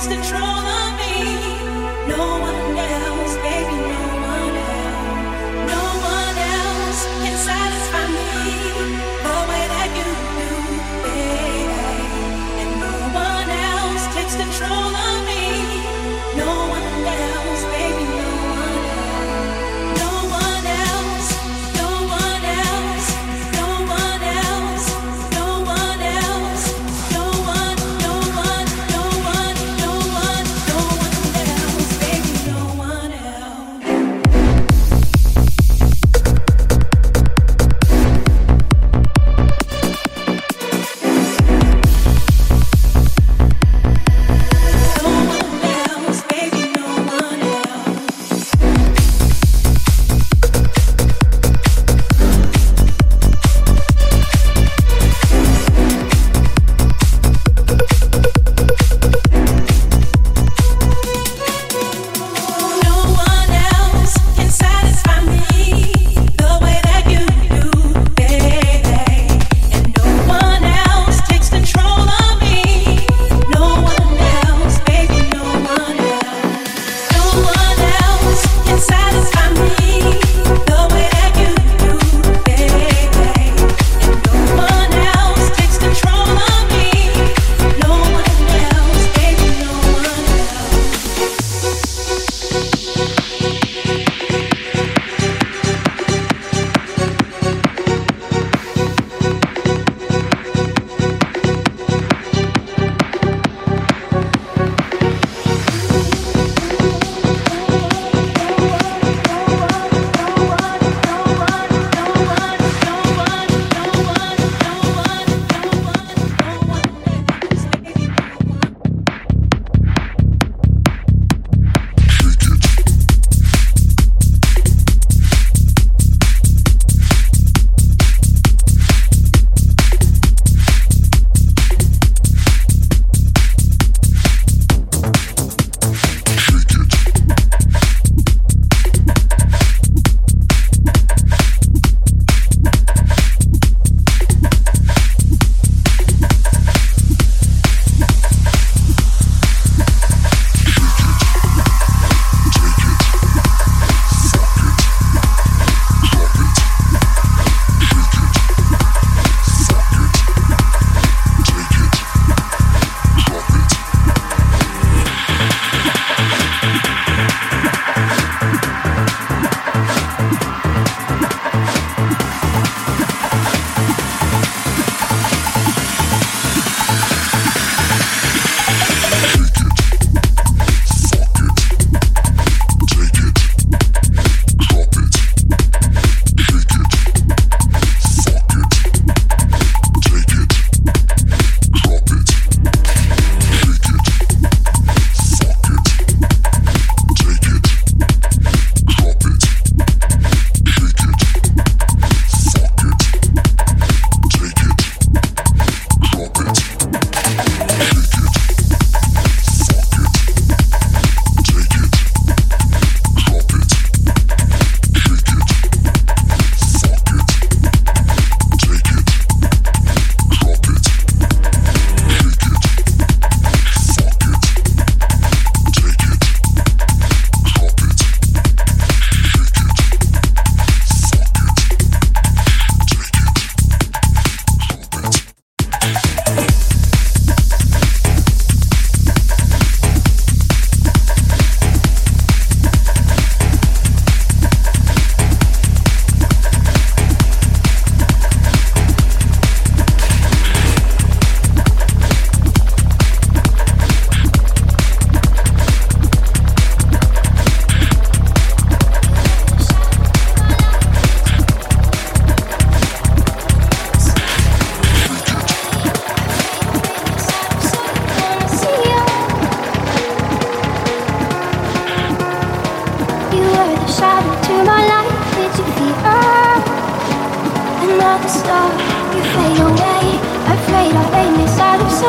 that's 0.00 0.08
the 0.30 0.34
truth. 0.38 0.59